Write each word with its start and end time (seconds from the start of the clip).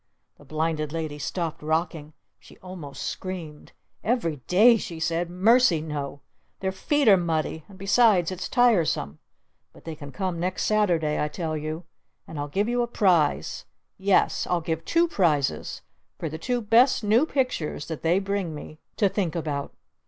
The 0.39 0.45
Blinded 0.45 0.91
Lady 0.91 1.19
stopped 1.19 1.61
rocking. 1.61 2.13
She 2.39 2.57
almost 2.57 3.03
screamed. 3.03 3.71
"Every 4.03 4.37
day?" 4.47 4.75
she 4.77 4.99
said. 4.99 5.29
"Mercy 5.29 5.79
no! 5.79 6.21
Their 6.59 6.71
feet 6.71 7.07
are 7.07 7.17
muddy! 7.17 7.65
And 7.69 7.77
besides 7.77 8.31
it's 8.31 8.49
tiresome! 8.49 9.19
But 9.73 9.83
they 9.83 9.93
can 9.93 10.11
come 10.11 10.39
next 10.39 10.63
Saturday 10.65 11.23
I 11.23 11.27
tell 11.27 11.55
you! 11.55 11.83
And 12.27 12.39
I'll 12.39 12.47
give 12.47 12.67
you 12.67 12.81
a 12.81 12.87
prize! 12.87 13.65
Yes, 13.99 14.47
I'll 14.49 14.59
give 14.59 14.83
two 14.85 15.07
prizes 15.07 15.83
for 16.17 16.29
the 16.29 16.39
two 16.39 16.61
best 16.61 17.03
new 17.03 17.27
pictures 17.27 17.87
that 17.87 18.01
they 18.01 18.17
bring 18.17 18.55
me 18.55 18.79
to 18.95 19.07
think 19.07 19.35
about! 19.35 19.71